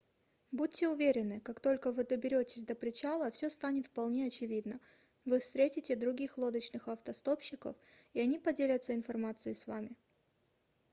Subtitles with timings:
[0.51, 4.79] будьте уверены как только вы доберетесь до причала все станет вполне очевидно
[5.25, 7.75] вы встретите других лодочных автостопщиков
[8.13, 9.95] и они поделятся информацией с вам